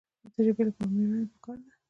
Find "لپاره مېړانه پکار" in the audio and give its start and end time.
0.67-1.57